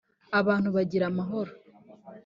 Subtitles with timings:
[0.39, 1.51] abantu bagira amahoro